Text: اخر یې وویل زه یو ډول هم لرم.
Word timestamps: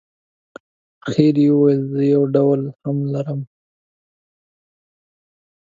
اخر 1.07 1.35
یې 1.43 1.49
وویل 1.53 1.81
زه 1.93 2.01
یو 2.13 2.23
ډول 2.35 2.61
هم 2.83 2.97
لرم. 3.13 3.41